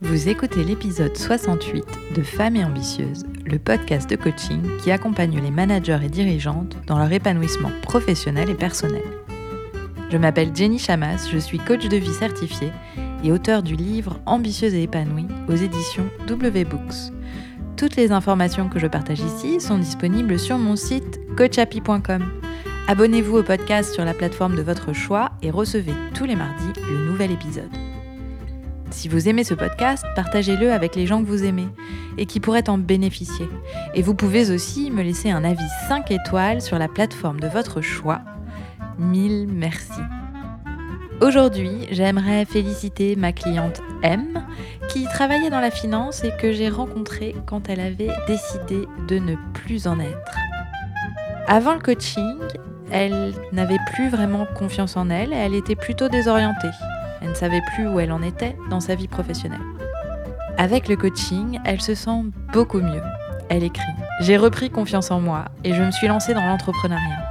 Vous 0.00 0.28
écoutez 0.28 0.64
l'épisode 0.64 1.16
68 1.16 1.84
de 2.16 2.22
Femmes 2.22 2.56
et 2.56 2.64
Ambitieuses, 2.64 3.24
le 3.46 3.58
podcast 3.58 4.08
de 4.10 4.16
coaching 4.16 4.60
qui 4.82 4.90
accompagne 4.90 5.40
les 5.40 5.50
managers 5.50 6.00
et 6.02 6.08
dirigeantes 6.08 6.76
dans 6.86 6.98
leur 6.98 7.12
épanouissement 7.12 7.70
professionnel 7.82 8.50
et 8.50 8.54
personnel. 8.54 9.04
Je 10.10 10.16
m'appelle 10.16 10.54
Jenny 10.54 10.78
Chamas, 10.78 11.28
je 11.32 11.38
suis 11.38 11.58
coach 11.58 11.88
de 11.88 11.96
vie 11.96 12.12
certifiée 12.12 12.72
et 13.22 13.32
auteur 13.32 13.62
du 13.62 13.76
livre 13.76 14.20
Ambitieuse 14.26 14.74
et 14.74 14.82
épanouie 14.82 15.28
aux 15.48 15.56
éditions 15.56 16.08
W 16.26 16.64
Books. 16.64 17.12
Toutes 17.76 17.96
les 17.96 18.12
informations 18.12 18.68
que 18.68 18.78
je 18.78 18.86
partage 18.86 19.20
ici 19.20 19.60
sont 19.60 19.78
disponibles 19.78 20.38
sur 20.38 20.58
mon 20.58 20.76
site 20.76 21.20
coachapi.com. 21.36 22.24
Abonnez-vous 22.88 23.38
au 23.38 23.42
podcast 23.42 23.94
sur 23.94 24.04
la 24.04 24.14
plateforme 24.14 24.56
de 24.56 24.62
votre 24.62 24.92
choix 24.92 25.30
et 25.42 25.50
recevez 25.50 25.94
tous 26.14 26.24
les 26.24 26.36
mardis 26.36 26.72
le 26.88 27.06
nouvel 27.06 27.30
épisode. 27.30 27.70
Si 28.94 29.08
vous 29.08 29.28
aimez 29.28 29.42
ce 29.42 29.54
podcast, 29.54 30.06
partagez-le 30.14 30.72
avec 30.72 30.94
les 30.94 31.04
gens 31.04 31.20
que 31.20 31.28
vous 31.28 31.44
aimez 31.44 31.66
et 32.16 32.26
qui 32.26 32.38
pourraient 32.38 32.70
en 32.70 32.78
bénéficier. 32.78 33.48
Et 33.94 34.02
vous 34.02 34.14
pouvez 34.14 34.50
aussi 34.50 34.90
me 34.92 35.02
laisser 35.02 35.30
un 35.30 35.42
avis 35.44 35.66
5 35.88 36.12
étoiles 36.12 36.62
sur 36.62 36.78
la 36.78 36.86
plateforme 36.86 37.40
de 37.40 37.48
votre 37.48 37.80
choix. 37.80 38.20
Mille 38.96 39.48
merci. 39.50 40.00
Aujourd'hui, 41.20 41.88
j'aimerais 41.90 42.44
féliciter 42.44 43.16
ma 43.16 43.32
cliente 43.32 43.82
M, 44.02 44.46
qui 44.88 45.04
travaillait 45.04 45.50
dans 45.50 45.60
la 45.60 45.72
finance 45.72 46.22
et 46.22 46.32
que 46.40 46.52
j'ai 46.52 46.68
rencontrée 46.68 47.34
quand 47.46 47.68
elle 47.68 47.80
avait 47.80 48.12
décidé 48.28 48.86
de 49.08 49.18
ne 49.18 49.34
plus 49.54 49.88
en 49.88 49.98
être. 49.98 50.38
Avant 51.48 51.74
le 51.74 51.80
coaching, 51.80 52.38
elle 52.92 53.34
n'avait 53.52 53.80
plus 53.92 54.08
vraiment 54.08 54.46
confiance 54.54 54.96
en 54.96 55.10
elle 55.10 55.32
et 55.32 55.36
elle 55.36 55.54
était 55.54 55.76
plutôt 55.76 56.08
désorientée. 56.08 56.70
Elle 57.24 57.30
ne 57.30 57.34
savait 57.34 57.62
plus 57.74 57.88
où 57.88 57.98
elle 57.98 58.12
en 58.12 58.22
était 58.22 58.54
dans 58.68 58.80
sa 58.80 58.94
vie 58.94 59.08
professionnelle. 59.08 59.60
Avec 60.58 60.88
le 60.88 60.96
coaching, 60.96 61.58
elle 61.64 61.80
se 61.80 61.94
sent 61.94 62.22
beaucoup 62.52 62.80
mieux. 62.80 63.02
Elle 63.48 63.64
écrit 63.64 63.82
J'ai 64.20 64.36
repris 64.36 64.68
confiance 64.68 65.10
en 65.10 65.20
moi 65.20 65.46
et 65.64 65.72
je 65.72 65.82
me 65.82 65.90
suis 65.90 66.06
lancée 66.06 66.34
dans 66.34 66.44
l'entrepreneuriat. 66.44 67.24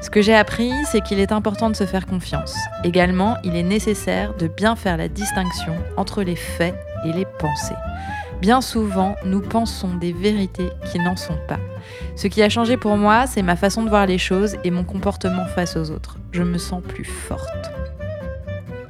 Ce 0.00 0.08
que 0.08 0.22
j'ai 0.22 0.34
appris, 0.34 0.72
c'est 0.90 1.02
qu'il 1.02 1.20
est 1.20 1.32
important 1.32 1.68
de 1.68 1.76
se 1.76 1.84
faire 1.84 2.06
confiance. 2.06 2.56
Également, 2.82 3.36
il 3.44 3.56
est 3.56 3.62
nécessaire 3.62 4.34
de 4.34 4.48
bien 4.48 4.74
faire 4.74 4.96
la 4.96 5.08
distinction 5.08 5.74
entre 5.98 6.22
les 6.22 6.36
faits 6.36 6.74
et 7.04 7.12
les 7.12 7.26
pensées. 7.38 7.74
Bien 8.40 8.62
souvent, 8.62 9.16
nous 9.24 9.40
pensons 9.40 9.94
des 9.94 10.12
vérités 10.12 10.70
qui 10.90 10.98
n'en 10.98 11.16
sont 11.16 11.38
pas. 11.46 11.60
Ce 12.16 12.26
qui 12.26 12.42
a 12.42 12.48
changé 12.48 12.76
pour 12.76 12.96
moi, 12.96 13.26
c'est 13.26 13.42
ma 13.42 13.56
façon 13.56 13.82
de 13.82 13.90
voir 13.90 14.06
les 14.06 14.18
choses 14.18 14.56
et 14.64 14.70
mon 14.70 14.84
comportement 14.84 15.44
face 15.46 15.76
aux 15.76 15.90
autres. 15.90 16.16
Je 16.32 16.42
me 16.42 16.58
sens 16.58 16.82
plus 16.82 17.04
forte. 17.04 17.65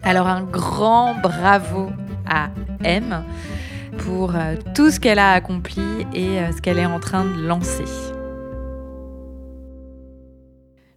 Alors 0.06 0.28
un 0.28 0.44
grand 0.44 1.16
bravo 1.16 1.90
à 2.28 2.50
M 2.84 3.24
pour 3.98 4.36
euh, 4.36 4.54
tout 4.72 4.92
ce 4.92 5.00
qu'elle 5.00 5.18
a 5.18 5.32
accompli 5.32 5.82
et 6.14 6.38
euh, 6.38 6.52
ce 6.52 6.62
qu'elle 6.62 6.78
est 6.78 6.86
en 6.86 7.00
train 7.00 7.24
de 7.24 7.42
lancer. 7.42 7.86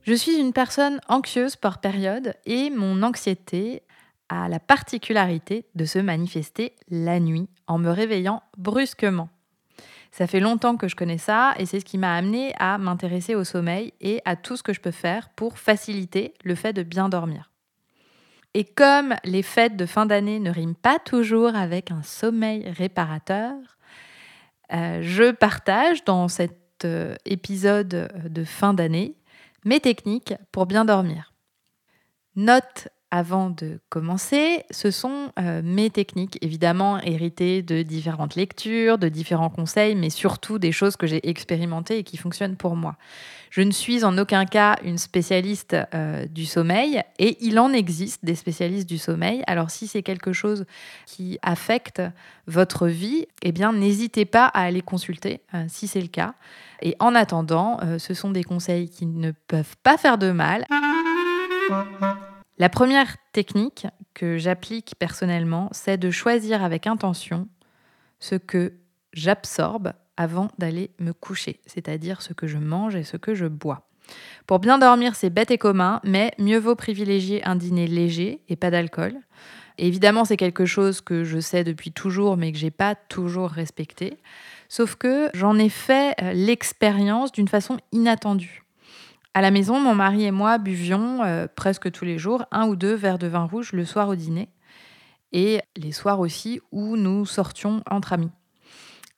Je 0.04 0.14
suis 0.14 0.38
une 0.38 0.54
personne 0.54 1.02
anxieuse 1.08 1.56
par 1.56 1.82
période 1.82 2.36
et 2.46 2.70
mon 2.70 3.02
anxiété 3.02 3.82
a 4.30 4.48
la 4.48 4.60
particularité 4.60 5.66
de 5.74 5.86
se 5.86 5.98
manifester 5.98 6.76
la 6.92 7.20
nuit 7.20 7.50
en 7.66 7.80
me 7.80 7.90
réveillant 7.90 8.44
brusquement. 8.60 9.30
Ça 10.12 10.28
fait 10.28 10.40
longtemps 10.40 10.78
que 10.78 10.88
je 10.88 10.96
connais 10.96 11.18
ça 11.18 11.56
et 11.58 11.66
c'est 11.66 11.80
ce 11.80 11.86
qui 11.86 11.98
m'a 11.98 12.14
amené 12.14 12.54
à 12.60 12.78
m'intéresser 12.78 13.34
au 13.34 13.44
sommeil 13.44 13.92
et 14.02 14.22
à 14.26 14.36
tout 14.36 14.56
ce 14.56 14.62
que 14.62 14.74
je 14.74 14.82
peux 14.82 14.92
faire 14.92 15.30
pour 15.30 15.58
faciliter 15.58 16.36
le 16.44 16.54
fait 16.54 16.74
de 16.74 16.84
bien 16.84 17.10
dormir. 17.10 17.50
Et 18.54 18.66
comme 18.66 19.16
les 19.24 19.44
fêtes 19.44 19.76
de 19.76 19.86
fin 19.86 20.06
d'année 20.06 20.40
ne 20.40 20.52
riment 20.52 20.76
pas 20.76 21.00
toujours 21.00 21.56
avec 21.56 21.92
un 21.92 22.02
sommeil 22.02 22.68
réparateur, 22.70 23.56
euh, 24.74 25.00
je 25.02 25.32
partage 25.32 26.04
dans 26.04 26.28
cet 26.28 26.86
euh, 26.86 27.16
épisode 27.26 28.10
de 28.26 28.44
fin 28.44 28.74
d'année 28.74 29.16
mes 29.66 29.80
techniques 29.80 30.34
pour 30.52 30.66
bien 30.66 30.86
dormir. 30.86 31.34
Note 32.36 32.88
avant 33.12 33.50
de 33.50 33.80
commencer, 33.90 34.64
ce 34.70 34.92
sont 34.92 35.32
euh, 35.40 35.62
mes 35.64 35.90
techniques, 35.90 36.38
évidemment 36.42 37.00
héritées 37.00 37.64
de 37.64 37.82
différentes 37.82 38.36
lectures, 38.36 38.98
de 38.98 39.10
différents 39.10 39.50
conseils, 39.50 39.96
mais 39.96 40.10
surtout 40.10 40.60
des 40.60 40.72
choses 40.72 40.96
que 40.96 41.08
j'ai 41.08 41.28
expérimentées 41.28 41.98
et 41.98 42.04
qui 42.04 42.18
fonctionnent 42.18 42.56
pour 42.56 42.76
moi. 42.76 42.98
Je 43.50 43.62
ne 43.62 43.72
suis 43.72 44.04
en 44.04 44.16
aucun 44.20 44.46
cas 44.46 44.78
une 44.84 45.00
spécialiste 45.00 45.76
euh, 45.96 46.28
du 46.28 46.46
sommeil 46.46 47.02
et 47.18 47.38
il 47.42 47.60
en 47.60 47.74
existe 47.74 48.24
des 48.24 48.36
spécialistes 48.36 48.88
du 48.88 49.00
sommeil. 49.00 49.42
Alors 49.48 49.72
si 49.72 49.88
c'est 49.88 50.04
quelque 50.04 50.32
chose 50.32 50.66
qui 51.08 51.40
affecte 51.42 52.04
votre 52.46 52.88
vie, 52.88 53.26
eh 53.42 53.52
bien 53.52 53.74
n'hésitez 53.74 54.26
pas 54.26 54.46
à 54.46 54.62
aller 54.62 54.82
consulter 54.82 55.42
euh, 55.56 55.66
si 55.68 55.88
c'est 55.88 56.02
le 56.02 56.08
cas. 56.10 56.36
Et 56.84 56.96
en 57.00 57.16
attendant, 57.16 57.80
ce 57.98 58.14
sont 58.14 58.32
des 58.32 58.46
conseils 58.46 58.90
qui 58.90 59.06
ne 59.06 59.32
peuvent 59.48 59.76
pas 59.84 59.98
faire 59.98 60.18
de 60.18 60.32
mal. 60.32 60.66
La 62.60 62.68
première 62.68 63.16
technique 63.32 63.88
que 64.14 64.38
j'applique 64.38 64.96
personnellement, 65.00 65.70
c'est 65.72 65.98
de 65.98 66.12
choisir 66.12 66.62
avec 66.62 66.88
intention 66.88 67.48
ce 68.20 68.36
que 68.36 68.74
j'absorbe 69.14 69.94
avant 70.18 70.50
d'aller 70.58 70.92
me 71.00 71.14
coucher, 71.14 71.62
c'est-à-dire 71.66 72.22
ce 72.22 72.34
que 72.34 72.48
je 72.48 72.58
mange 72.58 72.98
et 72.98 73.06
ce 73.06 73.16
que 73.16 73.34
je 73.34 73.46
bois. 73.46 73.88
Pour 74.46 74.60
bien 74.60 74.78
dormir, 74.78 75.16
c'est 75.16 75.30
bête 75.30 75.52
et 75.52 75.58
commun, 75.58 76.02
mais 76.04 76.34
mieux 76.38 76.58
vaut 76.58 76.76
privilégier 76.76 77.42
un 77.46 77.56
dîner 77.56 77.88
léger 77.88 78.42
et 78.50 78.58
pas 78.58 78.72
d'alcool. 78.72 79.16
Évidemment, 79.78 80.26
c'est 80.26 80.36
quelque 80.36 80.66
chose 80.66 81.00
que 81.00 81.24
je 81.24 81.40
sais 81.40 81.64
depuis 81.64 81.94
toujours, 81.94 82.36
mais 82.36 82.52
que 82.52 82.58
j'ai 82.58 82.72
pas 82.72 82.96
toujours 82.96 83.50
respecté. 83.52 84.18
Sauf 84.68 84.96
que 84.96 85.30
j'en 85.34 85.58
ai 85.58 85.70
fait 85.70 86.14
euh, 86.22 86.34
l'expérience 86.34 87.32
d'une 87.32 87.48
façon 87.48 87.78
inattendue. 87.94 88.64
À 89.34 89.42
la 89.42 89.52
maison, 89.52 89.80
mon 89.80 89.94
mari 89.94 90.26
et 90.26 90.32
moi 90.32 90.58
buvions 90.58 91.24
euh, 91.24 91.48
presque 91.56 91.92
tous 91.92 92.04
les 92.04 92.18
jours 92.18 92.46
un 92.52 92.68
ou 92.68 92.76
deux 92.76 92.96
verres 92.96 93.20
de 93.20 93.28
vin 93.28 93.46
rouge 93.46 93.74
le 93.74 93.86
soir 93.86 94.10
au 94.10 94.16
dîner 94.16 94.50
et 95.32 95.62
les 95.78 95.92
soirs 95.92 96.20
aussi 96.20 96.60
où 96.72 96.96
nous 96.96 97.26
sortions 97.26 97.84
entre 97.90 98.14
amis. 98.14 98.32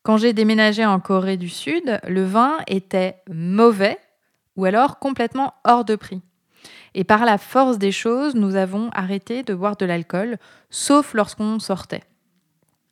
Quand 0.03 0.17
j'ai 0.17 0.33
déménagé 0.33 0.85
en 0.85 0.99
Corée 0.99 1.37
du 1.37 1.47
Sud, 1.47 1.99
le 2.07 2.25
vin 2.25 2.57
était 2.67 3.21
mauvais 3.31 3.97
ou 4.57 4.65
alors 4.65 4.99
complètement 4.99 5.53
hors 5.63 5.85
de 5.85 5.95
prix. 5.95 6.21
Et 6.93 7.03
par 7.03 7.23
la 7.23 7.37
force 7.37 7.77
des 7.77 7.91
choses, 7.91 8.35
nous 8.35 8.55
avons 8.55 8.89
arrêté 8.93 9.43
de 9.43 9.53
boire 9.53 9.77
de 9.77 9.85
l'alcool, 9.85 10.37
sauf 10.69 11.13
lorsqu'on 11.13 11.59
sortait. 11.59 12.03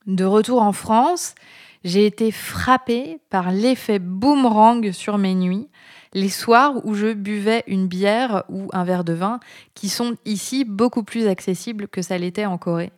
De 0.05 0.23
retour 0.23 0.61
en 0.61 0.71
France, 0.71 1.35
j'ai 1.83 2.05
été 2.05 2.31
frappée 2.31 3.19
par 3.29 3.51
l'effet 3.51 3.99
boomerang 3.99 4.91
sur 4.91 5.17
mes 5.17 5.35
nuits, 5.35 5.67
les 6.13 6.29
soirs 6.29 6.85
où 6.85 6.93
je 6.93 7.13
buvais 7.13 7.63
une 7.67 7.87
bière 7.87 8.43
ou 8.49 8.69
un 8.73 8.83
verre 8.83 9.03
de 9.03 9.13
vin, 9.13 9.39
qui 9.75 9.89
sont 9.89 10.15
ici 10.25 10.65
beaucoup 10.65 11.03
plus 11.03 11.27
accessibles 11.27 11.87
que 11.87 12.01
ça 12.01 12.17
l'était 12.17 12.45
en 12.45 12.57
Corée. 12.57 12.91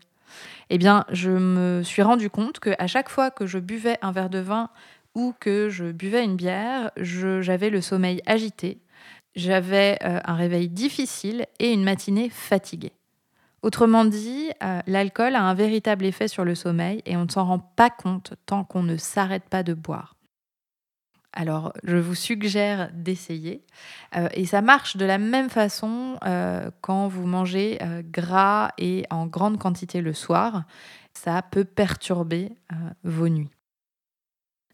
Eh 0.70 0.78
bien, 0.78 1.06
je 1.12 1.32
me 1.32 1.84
suis 1.84 2.02
rendu 2.02 2.30
compte 2.30 2.60
qu'à 2.60 2.88
chaque 2.88 3.10
fois 3.10 3.30
que 3.30 3.46
je 3.46 3.60
buvais 3.60 3.98
un 4.02 4.12
verre 4.12 4.30
de 4.30 4.40
vin 4.40 4.70
ou 5.16 5.34
que 5.40 5.70
je 5.70 5.92
buvais 5.92 6.24
une 6.24 6.38
bière, 6.38 6.92
j'avais 6.96 7.70
le 7.70 7.82
sommeil 7.82 8.22
agité, 8.26 8.80
j'avais 9.36 9.98
euh, 10.04 10.20
un 10.24 10.36
réveil 10.36 10.70
difficile 10.70 11.46
et 11.60 11.74
une 11.74 11.84
matinée 11.84 12.30
fatiguée. 12.30 12.94
Autrement 13.62 14.06
dit, 14.06 14.50
euh, 14.64 14.80
l'alcool 14.88 15.36
a 15.36 15.44
un 15.44 15.54
véritable 15.54 16.06
effet 16.06 16.28
sur 16.28 16.44
le 16.44 16.56
sommeil 16.56 17.02
et 17.06 17.16
on 17.16 17.26
ne 17.26 17.30
s'en 17.30 17.46
rend 17.46 17.60
pas 17.60 17.92
compte 17.92 18.34
tant 18.46 18.64
qu'on 18.64 18.82
ne 18.82 18.98
s'arrête 18.98 19.48
pas 19.50 19.62
de 19.62 19.74
boire. 19.74 20.16
Alors, 21.34 21.72
je 21.84 21.96
vous 21.96 22.16
suggère 22.16 22.90
d'essayer. 22.94 23.64
Euh, 24.18 24.28
et 24.34 24.46
ça 24.46 24.62
marche 24.62 24.98
de 24.98 25.06
la 25.06 25.18
même 25.18 25.50
façon 25.50 26.18
euh, 26.26 26.72
quand 26.82 27.08
vous 27.08 27.26
mangez 27.26 27.80
gras 28.12 28.72
et 28.78 29.06
en 29.12 29.28
grande 29.28 29.58
quantité 29.58 30.02
le 30.02 30.14
soir. 30.14 30.64
Ça 31.14 31.42
peut 31.42 31.64
perturber 31.64 32.54
vos 33.04 33.30
nuits. 33.30 33.52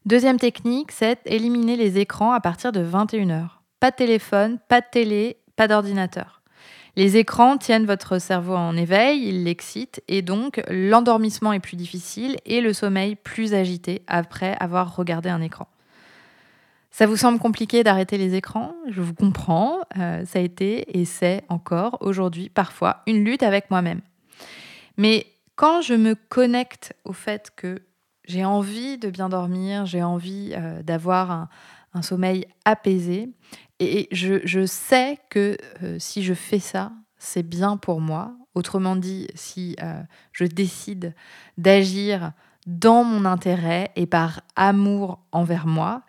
Deuxième 0.05 0.39
technique, 0.39 0.91
c'est 0.91 1.19
éliminer 1.25 1.75
les 1.75 1.97
écrans 1.99 2.31
à 2.31 2.39
partir 2.39 2.71
de 2.71 2.83
21h. 2.83 3.49
Pas 3.79 3.91
de 3.91 3.95
téléphone, 3.97 4.57
pas 4.69 4.81
de 4.81 4.85
télé, 4.89 5.37
pas 5.55 5.67
d'ordinateur. 5.67 6.41
Les 6.97 7.15
écrans 7.15 7.57
tiennent 7.57 7.85
votre 7.85 8.19
cerveau 8.19 8.55
en 8.55 8.75
éveil, 8.75 9.27
ils 9.27 9.43
l'excitent 9.43 10.01
et 10.07 10.21
donc 10.21 10.61
l'endormissement 10.67 11.53
est 11.53 11.59
plus 11.59 11.77
difficile 11.77 12.37
et 12.45 12.59
le 12.59 12.73
sommeil 12.73 13.15
plus 13.15 13.53
agité 13.53 14.01
après 14.07 14.57
avoir 14.59 14.95
regardé 14.95 15.29
un 15.29 15.41
écran. 15.41 15.67
Ça 16.89 17.05
vous 17.05 17.15
semble 17.15 17.37
compliqué 17.37 17.83
d'arrêter 17.83 18.17
les 18.17 18.33
écrans? 18.33 18.73
Je 18.89 19.01
vous 19.01 19.13
comprends. 19.13 19.81
Euh, 19.99 20.25
ça 20.25 20.39
a 20.39 20.41
été 20.41 20.99
et 20.99 21.05
c'est 21.05 21.43
encore 21.49 21.99
aujourd'hui 22.01 22.49
parfois 22.49 23.03
une 23.05 23.23
lutte 23.23 23.43
avec 23.43 23.69
moi-même. 23.69 24.01
Mais 24.97 25.27
quand 25.55 25.81
je 25.81 25.93
me 25.93 26.15
connecte 26.15 26.95
au 27.05 27.13
fait 27.13 27.51
que 27.55 27.83
j'ai 28.23 28.43
envie 28.43 28.97
de 28.97 29.11
bien 29.11 29.29
dormir, 29.29 29.85
j'ai 29.85 30.01
envie 30.01 30.53
euh, 30.55 30.81
d'avoir 30.81 31.29
un, 31.93 32.01
sommeil 32.01 32.47
apaisé, 32.65 33.29
et 33.79 34.07
je, 34.11 34.65
sais 34.65 35.19
que 35.29 35.57
euh, 35.83 35.97
si 35.99 36.23
je 36.23 36.33
fais 36.33 36.59
ça, 36.59 36.91
c'est 37.17 37.43
bien 37.43 37.77
pour 37.77 38.01
moi. 38.01 38.35
Autrement 38.55 38.95
dit, 38.95 39.27
si 39.35 39.75
euh, 39.83 40.01
je 40.31 40.45
décide 40.45 41.13
d'agir 41.57 42.31
dans 42.65 43.03
mon 43.03 43.25
intérêt 43.25 43.91
et 43.95 44.07
par 44.07 44.41
amour 44.55 45.19
envers 45.31 45.67
moi, 45.67 46.01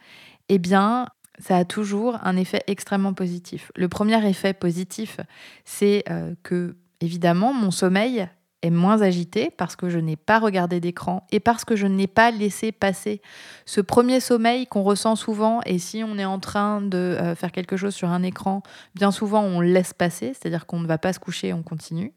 eh 0.49 0.59
bien, 0.59 1.09
ça 1.39 1.59
a 1.59 1.65
toujours 1.65 2.19
un 2.23 2.37
effet 2.37 2.63
extrêmement 2.67 3.13
positif. 3.13 3.71
Le 3.77 3.89
premier 3.89 4.27
effet 4.27 4.55
positif, 4.55 5.21
c'est 5.65 6.05
euh, 6.11 6.35
que, 6.43 6.77
évidemment, 7.01 7.53
mon 7.53 7.71
sommeil 7.71 8.29
est 8.63 8.71
moins 8.71 9.03
agité 9.03 9.51
parce 9.57 9.77
que 9.77 9.89
je 9.89 9.99
n'ai 9.99 10.17
pas 10.17 10.39
regardé 10.39 10.81
d'écran 10.81 11.27
et 11.31 11.41
parce 11.41 11.65
que 11.65 11.77
je 11.77 11.87
n'ai 11.87 12.07
pas 12.07 12.31
laissé 12.31 12.73
passer 12.73 13.21
ce 13.67 13.81
premier 13.81 14.21
sommeil 14.21 14.67
qu'on 14.67 14.83
ressent 14.83 15.17
souvent. 15.17 15.61
Et 15.65 15.79
si 15.79 16.03
on 16.05 16.19
est 16.19 16.25
en 16.25 16.41
train 16.41 16.81
de 16.81 16.97
euh, 16.97 17.35
faire 17.35 17.53
quelque 17.53 17.77
chose 17.77 17.95
sur 17.95 18.09
un 18.09 18.23
écran, 18.23 18.63
bien 18.95 19.11
souvent 19.11 19.43
on 19.43 19.61
laisse 19.61 19.95
passer, 19.95 20.35
c'est-à-dire 20.35 20.67
qu'on 20.67 20.81
ne 20.81 20.87
va 20.87 20.99
pas 20.99 21.13
se 21.13 21.21
coucher, 21.21 21.53
on 21.53 21.63
continue. 21.63 22.13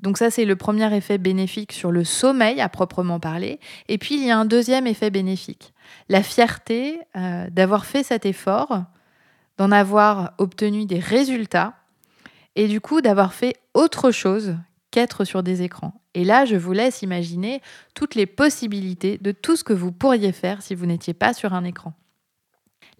Donc 0.00 0.16
ça, 0.16 0.30
c'est 0.30 0.44
le 0.44 0.54
premier 0.54 0.94
effet 0.94 1.18
bénéfique 1.18 1.72
sur 1.72 1.90
le 1.90 2.04
sommeil 2.04 2.60
à 2.60 2.68
proprement 2.68 3.18
parler. 3.18 3.58
Et 3.88 3.98
puis, 3.98 4.14
il 4.14 4.24
y 4.24 4.30
a 4.30 4.38
un 4.38 4.44
deuxième 4.44 4.86
effet 4.86 5.10
bénéfique. 5.10 5.74
La 6.08 6.22
fierté 6.22 7.00
euh, 7.16 7.50
d'avoir 7.50 7.84
fait 7.84 8.04
cet 8.04 8.24
effort, 8.24 8.84
d'en 9.56 9.72
avoir 9.72 10.34
obtenu 10.38 10.86
des 10.86 11.00
résultats 11.00 11.74
et 12.54 12.68
du 12.68 12.80
coup 12.80 13.00
d'avoir 13.00 13.34
fait 13.34 13.56
autre 13.74 14.12
chose 14.12 14.56
qu'être 14.90 15.24
sur 15.24 15.42
des 15.42 15.62
écrans. 15.62 16.02
Et 16.14 16.24
là, 16.24 16.44
je 16.44 16.56
vous 16.56 16.72
laisse 16.72 17.02
imaginer 17.02 17.60
toutes 17.94 18.14
les 18.14 18.26
possibilités 18.26 19.18
de 19.18 19.32
tout 19.32 19.56
ce 19.56 19.64
que 19.64 19.72
vous 19.72 19.92
pourriez 19.92 20.32
faire 20.32 20.62
si 20.62 20.74
vous 20.74 20.86
n'étiez 20.86 21.14
pas 21.14 21.34
sur 21.34 21.54
un 21.54 21.64
écran. 21.64 21.94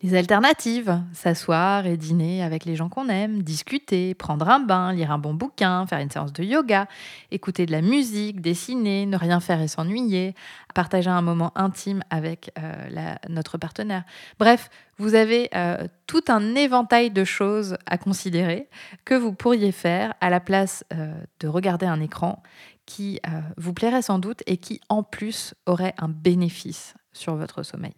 Les 0.00 0.14
alternatives, 0.14 1.02
s'asseoir 1.12 1.84
et 1.86 1.96
dîner 1.96 2.44
avec 2.44 2.64
les 2.64 2.76
gens 2.76 2.88
qu'on 2.88 3.08
aime, 3.08 3.42
discuter, 3.42 4.14
prendre 4.14 4.48
un 4.48 4.60
bain, 4.60 4.92
lire 4.92 5.10
un 5.10 5.18
bon 5.18 5.34
bouquin, 5.34 5.86
faire 5.88 5.98
une 5.98 6.10
séance 6.10 6.32
de 6.32 6.44
yoga, 6.44 6.86
écouter 7.32 7.66
de 7.66 7.72
la 7.72 7.82
musique, 7.82 8.40
dessiner, 8.40 9.06
ne 9.06 9.16
rien 9.16 9.40
faire 9.40 9.60
et 9.60 9.66
s'ennuyer, 9.66 10.36
partager 10.72 11.10
un 11.10 11.20
moment 11.20 11.50
intime 11.56 12.04
avec 12.10 12.52
euh, 12.60 13.16
notre 13.28 13.58
partenaire. 13.58 14.04
Bref, 14.38 14.70
vous 14.98 15.16
avez 15.16 15.48
euh, 15.56 15.88
tout 16.06 16.22
un 16.28 16.54
éventail 16.54 17.10
de 17.10 17.24
choses 17.24 17.76
à 17.86 17.98
considérer 17.98 18.68
que 19.04 19.14
vous 19.14 19.32
pourriez 19.32 19.72
faire 19.72 20.14
à 20.20 20.30
la 20.30 20.38
place 20.38 20.84
euh, 20.92 21.12
de 21.40 21.48
regarder 21.48 21.86
un 21.86 22.00
écran 22.00 22.40
qui 22.86 23.20
vous 23.58 23.74
plairait 23.74 24.00
sans 24.00 24.18
doute 24.18 24.42
et 24.46 24.56
qui 24.56 24.80
en 24.88 25.02
plus 25.02 25.52
aurait 25.66 25.92
un 25.98 26.08
bénéfice 26.08 26.94
sur 27.12 27.34
votre 27.34 27.62
sommeil. 27.62 27.92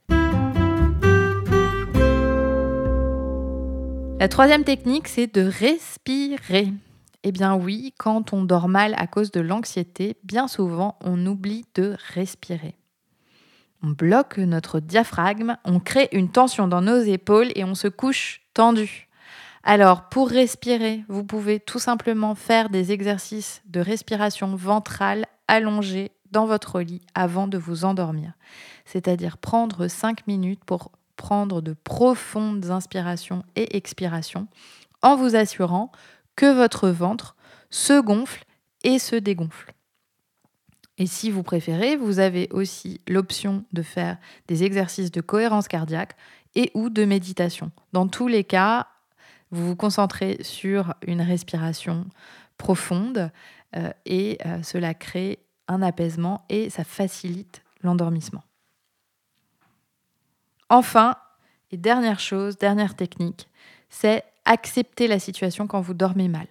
La 4.20 4.28
troisième 4.28 4.64
technique, 4.64 5.08
c'est 5.08 5.34
de 5.34 5.40
respirer. 5.40 6.74
Eh 7.22 7.32
bien 7.32 7.56
oui, 7.56 7.94
quand 7.96 8.34
on 8.34 8.44
dort 8.44 8.68
mal 8.68 8.94
à 8.98 9.06
cause 9.06 9.30
de 9.30 9.40
l'anxiété, 9.40 10.18
bien 10.24 10.46
souvent 10.46 10.98
on 11.00 11.24
oublie 11.24 11.64
de 11.74 11.96
respirer. 12.12 12.76
On 13.82 13.88
bloque 13.88 14.36
notre 14.36 14.78
diaphragme, 14.78 15.56
on 15.64 15.80
crée 15.80 16.10
une 16.12 16.30
tension 16.30 16.68
dans 16.68 16.82
nos 16.82 16.98
épaules 16.98 17.48
et 17.54 17.64
on 17.64 17.74
se 17.74 17.88
couche 17.88 18.42
tendu. 18.52 19.08
Alors, 19.62 20.10
pour 20.10 20.28
respirer, 20.28 21.02
vous 21.08 21.24
pouvez 21.24 21.58
tout 21.58 21.78
simplement 21.78 22.34
faire 22.34 22.68
des 22.68 22.92
exercices 22.92 23.62
de 23.68 23.80
respiration 23.80 24.54
ventrale 24.54 25.24
allongée 25.48 26.12
dans 26.30 26.44
votre 26.44 26.82
lit 26.82 27.00
avant 27.14 27.48
de 27.48 27.56
vous 27.56 27.86
endormir. 27.86 28.34
C'est-à-dire 28.84 29.38
prendre 29.38 29.88
5 29.88 30.26
minutes 30.26 30.64
pour 30.66 30.92
prendre 31.20 31.60
de 31.60 31.74
profondes 31.74 32.70
inspirations 32.70 33.44
et 33.54 33.76
expirations 33.76 34.48
en 35.02 35.16
vous 35.16 35.36
assurant 35.36 35.92
que 36.34 36.50
votre 36.50 36.88
ventre 36.88 37.36
se 37.68 38.00
gonfle 38.00 38.44
et 38.84 38.98
se 38.98 39.16
dégonfle. 39.16 39.74
Et 40.96 41.06
si 41.06 41.30
vous 41.30 41.42
préférez, 41.42 41.96
vous 41.96 42.20
avez 42.20 42.48
aussi 42.52 43.02
l'option 43.06 43.64
de 43.74 43.82
faire 43.82 44.16
des 44.48 44.64
exercices 44.64 45.10
de 45.10 45.20
cohérence 45.20 45.68
cardiaque 45.68 46.16
et 46.54 46.70
ou 46.72 46.88
de 46.88 47.04
méditation. 47.04 47.70
Dans 47.92 48.08
tous 48.08 48.26
les 48.26 48.44
cas, 48.44 48.86
vous 49.50 49.68
vous 49.68 49.76
concentrez 49.76 50.38
sur 50.40 50.94
une 51.06 51.20
respiration 51.20 52.06
profonde 52.56 53.30
euh, 53.76 53.90
et 54.06 54.38
euh, 54.46 54.62
cela 54.62 54.94
crée 54.94 55.38
un 55.68 55.82
apaisement 55.82 56.46
et 56.48 56.70
ça 56.70 56.84
facilite 56.84 57.62
l'endormissement. 57.82 58.42
Enfin, 60.70 61.16
et 61.72 61.76
dernière 61.76 62.20
chose, 62.20 62.56
dernière 62.56 62.94
technique, 62.94 63.48
c'est 63.90 64.24
accepter 64.44 65.08
la 65.08 65.18
situation 65.18 65.66
quand 65.66 65.80
vous 65.80 65.94
dormez 65.94 66.28
mal. 66.28 66.46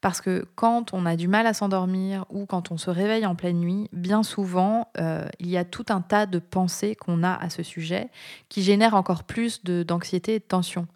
Parce 0.00 0.22
que 0.22 0.46
quand 0.54 0.94
on 0.94 1.04
a 1.04 1.14
du 1.14 1.28
mal 1.28 1.46
à 1.46 1.52
s'endormir 1.52 2.24
ou 2.30 2.46
quand 2.46 2.72
on 2.72 2.78
se 2.78 2.88
réveille 2.88 3.26
en 3.26 3.34
pleine 3.34 3.60
nuit, 3.60 3.88
bien 3.92 4.22
souvent, 4.22 4.88
euh, 4.98 5.28
il 5.38 5.50
y 5.50 5.58
a 5.58 5.64
tout 5.66 5.84
un 5.90 6.00
tas 6.00 6.24
de 6.24 6.38
pensées 6.38 6.96
qu'on 6.96 7.22
a 7.22 7.34
à 7.34 7.50
ce 7.50 7.62
sujet 7.62 8.08
qui 8.48 8.62
génèrent 8.62 8.94
encore 8.94 9.24
plus 9.24 9.62
d'anxiété 9.62 10.36
et 10.36 10.38
de 10.38 10.44
tension 10.44 10.86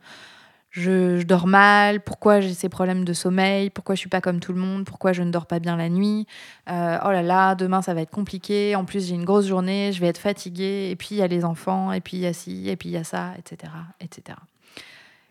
je, 0.74 1.22
dors 1.22 1.46
mal, 1.46 2.00
pourquoi 2.00 2.40
j'ai 2.40 2.52
ces 2.52 2.68
problèmes 2.68 3.04
de 3.04 3.12
sommeil, 3.12 3.70
pourquoi 3.70 3.94
je 3.94 4.00
suis 4.00 4.08
pas 4.08 4.20
comme 4.20 4.40
tout 4.40 4.52
le 4.52 4.58
monde, 4.58 4.84
pourquoi 4.84 5.12
je 5.12 5.22
ne 5.22 5.30
dors 5.30 5.46
pas 5.46 5.60
bien 5.60 5.76
la 5.76 5.88
nuit, 5.88 6.26
euh, 6.68 6.98
oh 7.04 7.12
là 7.12 7.22
là, 7.22 7.54
demain 7.54 7.80
ça 7.80 7.94
va 7.94 8.00
être 8.00 8.10
compliqué, 8.10 8.74
en 8.74 8.84
plus 8.84 9.06
j'ai 9.06 9.14
une 9.14 9.24
grosse 9.24 9.46
journée, 9.46 9.92
je 9.92 10.00
vais 10.00 10.08
être 10.08 10.18
fatiguée, 10.18 10.90
et 10.90 10.96
puis 10.96 11.10
il 11.12 11.18
y 11.18 11.22
a 11.22 11.28
les 11.28 11.44
enfants, 11.44 11.92
et 11.92 12.00
puis 12.00 12.16
il 12.16 12.20
y 12.20 12.26
a 12.26 12.32
ci, 12.32 12.68
et 12.68 12.74
puis 12.74 12.88
il 12.88 12.92
y 12.92 12.96
a 12.96 13.04
ça, 13.04 13.34
etc., 13.38 13.72
etc. 14.00 14.36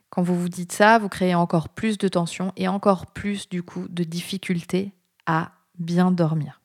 Quand 0.09 0.21
vous 0.21 0.39
vous 0.39 0.47
dites 0.47 0.71
ça, 0.71 0.97
vous 0.97 1.09
créez 1.09 1.35
encore 1.35 1.67
plus 1.67 1.97
de 1.97 2.07
tension 2.07 2.53
et 2.55 2.69
encore 2.69 3.07
plus 3.07 3.49
du 3.49 3.63
coup 3.63 3.87
de 3.89 4.05
difficulté 4.05 4.93
à 5.25 5.51
bien 5.77 6.11
dormir. 6.11 6.61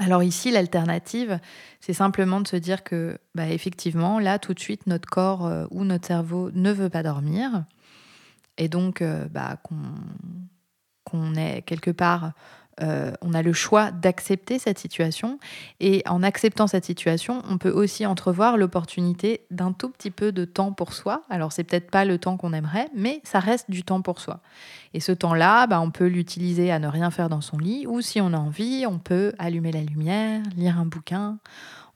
Alors 0.00 0.22
ici, 0.22 0.50
l'alternative, 0.50 1.40
c'est 1.78 1.92
simplement 1.92 2.40
de 2.40 2.48
se 2.48 2.56
dire 2.56 2.84
que, 2.84 3.18
bah, 3.34 3.50
effectivement, 3.50 4.18
là, 4.18 4.38
tout 4.38 4.54
de 4.54 4.58
suite, 4.58 4.86
notre 4.86 5.06
corps 5.06 5.44
euh, 5.44 5.66
ou 5.70 5.84
notre 5.84 6.06
cerveau 6.06 6.50
ne 6.54 6.72
veut 6.72 6.88
pas 6.88 7.02
dormir. 7.02 7.66
Et 8.56 8.70
donc, 8.70 9.02
euh, 9.02 9.28
bah, 9.28 9.58
qu'on 11.04 11.34
est 11.34 11.60
quelque 11.62 11.90
part 11.90 12.32
euh, 12.82 13.12
on 13.20 13.34
a 13.34 13.42
le 13.42 13.52
choix 13.52 13.90
d'accepter 13.90 14.58
cette 14.58 14.78
situation. 14.78 15.38
Et 15.80 16.02
en 16.06 16.22
acceptant 16.22 16.66
cette 16.66 16.84
situation, 16.84 17.42
on 17.48 17.58
peut 17.58 17.70
aussi 17.70 18.06
entrevoir 18.06 18.56
l'opportunité 18.56 19.42
d'un 19.50 19.72
tout 19.72 19.90
petit 19.90 20.10
peu 20.10 20.32
de 20.32 20.44
temps 20.44 20.72
pour 20.72 20.92
soi. 20.92 21.22
Alors, 21.30 21.52
c'est 21.52 21.64
peut-être 21.64 21.90
pas 21.90 22.04
le 22.04 22.18
temps 22.18 22.36
qu'on 22.36 22.52
aimerait, 22.52 22.88
mais 22.94 23.20
ça 23.24 23.40
reste 23.40 23.70
du 23.70 23.82
temps 23.82 24.02
pour 24.02 24.20
soi. 24.20 24.40
Et 24.94 25.00
ce 25.00 25.12
temps-là, 25.12 25.66
bah, 25.66 25.80
on 25.80 25.90
peut 25.90 26.06
l'utiliser 26.06 26.70
à 26.70 26.78
ne 26.78 26.88
rien 26.88 27.10
faire 27.10 27.28
dans 27.28 27.40
son 27.40 27.58
lit, 27.58 27.86
ou 27.86 28.00
si 28.00 28.20
on 28.20 28.32
a 28.32 28.38
envie, 28.38 28.84
on 28.86 28.98
peut 28.98 29.32
allumer 29.38 29.72
la 29.72 29.82
lumière, 29.82 30.42
lire 30.56 30.78
un 30.78 30.86
bouquin, 30.86 31.38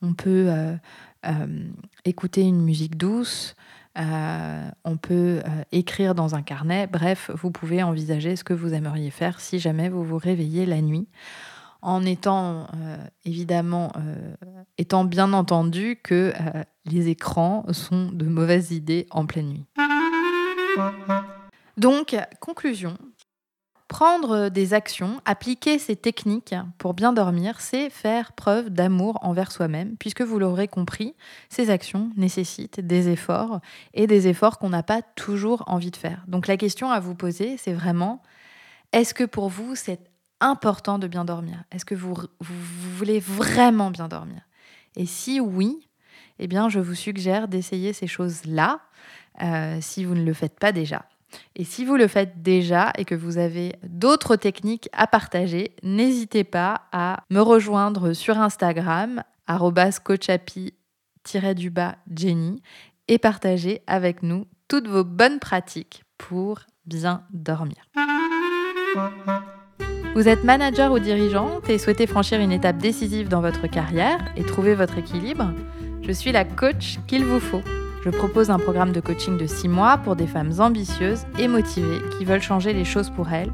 on 0.03 0.13
peut 0.13 0.47
euh, 0.49 0.75
écouter 2.05 2.43
une 2.43 2.63
musique 2.63 2.97
douce. 2.97 3.55
Euh, 3.97 4.71
on 4.85 4.97
peut 4.97 5.41
euh, 5.45 5.63
écrire 5.71 6.15
dans 6.15 6.35
un 6.35 6.43
carnet. 6.43 6.87
Bref, 6.89 7.31
vous 7.35 7.51
pouvez 7.51 7.83
envisager 7.83 8.35
ce 8.35 8.43
que 8.43 8.55
vous 8.55 8.75
aimeriez 8.75 9.11
faire 9.11 9.41
si 9.41 9.59
jamais 9.59 9.89
vous 9.89 10.03
vous 10.03 10.19
réveillez 10.19 10.67
la 10.67 10.81
nuit, 10.81 11.07
en 11.81 12.05
étant 12.05 12.67
euh, 12.75 12.97
évidemment, 13.25 13.93
étant 14.79 15.05
bien 15.05 15.33
entendu 15.33 15.99
que 16.03 16.33
les 16.87 17.09
écrans 17.09 17.65
sont 17.73 18.11
de 18.11 18.27
mauvaises 18.27 18.73
idées 18.73 19.07
en 19.11 19.27
pleine 19.27 19.49
nuit. 19.49 19.67
Donc, 21.77 22.17
conclusion, 22.41 22.97
Prendre 23.95 24.49
des 24.49 24.75
actions, 24.75 25.21
appliquer 25.25 25.79
ces 25.79 25.95
techniques 25.95 26.57
pour 26.79 26.95
bien 26.95 27.13
dormir, 27.13 27.61
c'est 27.61 27.91
faire 27.91 28.33
preuve 28.33 28.71
d'amour 28.71 29.21
envers 29.23 29.53
soi-même, 29.53 29.95
puisque 29.99 30.23
vous 30.23 30.41
l'aurez 30.41 30.67
compris, 30.67 31.15
ces 31.49 31.71
actions 31.71 32.11
nécessitent 32.17 32.81
des 32.81 33.09
efforts 33.09 33.61
et 33.93 34.09
des 34.09 34.27
efforts 34.27 34.59
qu'on 34.59 34.71
n'a 34.71 34.83
pas 34.83 35.01
toujours 35.01 35.63
envie 35.69 35.93
de 35.93 35.97
faire. 35.97 36.25
Donc 36.27 36.49
la 36.49 36.57
question 36.57 36.91
à 36.91 36.99
vous 36.99 37.15
poser, 37.15 37.57
c'est 37.57 37.73
vraiment, 37.73 38.21
est-ce 38.93 39.15
que 39.15 39.23
pour 39.23 39.49
vous, 39.49 39.77
c'est 39.77 40.01
important 40.41 40.99
de 40.99 41.07
bien 41.07 41.25
dormir? 41.25 41.63
Est-ce 41.71 41.85
que 41.85 41.95
vous, 41.95 42.17
voulez 42.41 43.21
vraiment 43.21 43.93
bien 43.93 44.09
dormir? 44.09 44.41
Et 44.97 45.07
si 45.07 45.39
oui, 45.39 45.89
eh 46.41 46.49
bien, 46.49 46.69
je 46.69 46.81
vous 46.81 46.97
suggère 46.97 47.47
d'essayer 47.47 47.93
ces 47.93 48.09
choses-là, 48.09 48.81
euh, 49.41 49.79
si 49.81 50.05
vous 50.05 50.17
ne 50.17 50.25
le 50.25 50.35
faites 50.35 50.59
pas 50.59 50.73
déjà. 50.73 51.07
Et 51.57 51.65
si 51.65 51.85
vous 51.85 51.97
le 51.97 52.09
faites 52.09 52.43
déjà 52.43 52.93
et 52.99 53.05
que 53.05 53.15
vous 53.15 53.39
avez 53.39 53.75
d'autres 53.83 54.37
techniques 54.37 54.89
à 54.93 55.07
partager, 55.07 55.77
n'hésitez 55.83 56.45
pas 56.45 56.83
à 56.93 57.23
me 57.31 57.41
rejoindre 57.41 58.13
sur 58.13 58.39
Instagram, 58.39 59.23
coachapi-du-bas 60.05 61.97
Jenny, 62.15 62.63
et 63.09 63.19
partager 63.19 63.83
avec 63.87 64.23
nous 64.23 64.47
toutes 64.69 64.89
vos 64.89 65.05
bonnes 65.05 65.39
pratiques 65.39 66.05
pour 66.19 66.61
bien 66.87 67.23
dormir. 67.31 67.89
Vous 70.15 70.29
êtes 70.29 70.45
manager 70.45 70.93
ou 70.93 71.01
dirigeante 71.01 71.69
et 71.69 71.79
souhaitez 71.79 72.07
franchir 72.07 72.41
une 72.41 72.53
étape 72.53 72.79
décisive 72.79 73.29
dans 73.29 73.41
votre 73.41 73.67
carrière 73.67 74.21
et 74.37 74.45
trouver 74.45 74.75
votre 74.75 74.99
équilibre 74.99 75.53
Je 76.03 76.13
suis 76.13 76.31
la 76.31 76.45
coach 76.45 76.99
qu'il 77.09 77.25
vous 77.25 77.41
faut. 77.41 77.63
Je 78.05 78.11
propose 78.11 78.51
un 78.51 78.59
programme 78.59 78.93
de 78.93 79.01
coaching 79.01 79.39
de 79.39 79.47
6 79.47 79.67
mois 79.67 79.97
pour 79.97 80.15
des 80.15 80.27
femmes 80.27 80.53
ambitieuses 80.59 81.23
et 81.39 81.49
motivées 81.49 82.03
qui 82.19 82.27
veulent 82.27 82.43
changer 82.43 82.75
les 82.75 82.85
choses 82.85 83.09
pour 83.09 83.33
elles, 83.33 83.51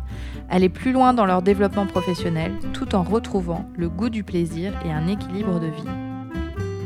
aller 0.49 0.69
plus 0.69 0.91
loin 0.91 1.15
dans 1.15 1.25
leur 1.25 1.41
développement 1.41 1.87
professionnel 1.87 2.55
tout 2.73 2.97
en 2.97 3.05
retrouvant 3.05 3.71
le 3.77 3.89
goût 3.89 4.09
du 4.09 4.25
plaisir 4.25 4.73
et 4.85 4.91
un 4.91 5.07
équilibre 5.07 5.61
de 5.61 5.69
vie. 5.69 5.85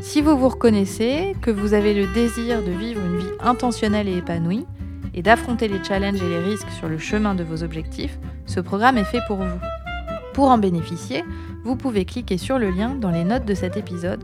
Si 0.03 0.21
vous 0.21 0.37
vous 0.37 0.49
reconnaissez, 0.49 1.35
que 1.41 1.49
vous 1.49 1.73
avez 1.73 1.95
le 1.95 2.05
désir 2.13 2.61
de 2.61 2.69
vivre 2.69 3.01
une 3.03 3.17
vie 3.17 3.33
intentionnelle 3.39 4.07
et 4.07 4.17
épanouie, 4.17 4.67
et 5.15 5.23
d'affronter 5.23 5.67
les 5.67 5.83
challenges 5.83 6.21
et 6.21 6.29
les 6.29 6.43
risques 6.43 6.69
sur 6.77 6.87
le 6.87 6.99
chemin 6.99 7.33
de 7.33 7.43
vos 7.43 7.63
objectifs, 7.63 8.19
ce 8.45 8.59
programme 8.59 8.99
est 8.99 9.05
fait 9.05 9.21
pour 9.25 9.37
vous. 9.37 9.59
Pour 10.35 10.49
en 10.49 10.59
bénéficier, 10.59 11.23
vous 11.63 11.75
pouvez 11.75 12.05
cliquer 12.05 12.37
sur 12.37 12.59
le 12.59 12.69
lien 12.69 12.93
dans 12.93 13.09
les 13.09 13.23
notes 13.23 13.45
de 13.45 13.55
cet 13.55 13.75
épisode 13.75 14.23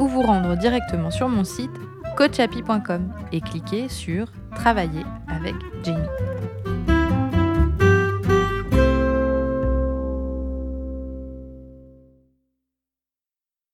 ou 0.00 0.08
vous 0.08 0.22
rendre 0.22 0.56
directement 0.56 1.12
sur 1.12 1.28
mon 1.28 1.44
site 1.44 1.70
coachapi.com 2.16 3.12
et 3.32 3.40
cliquer 3.40 3.88
sur 3.88 4.26
Travailler 4.54 5.04
avec 5.28 5.54
Jenny. 5.84 6.06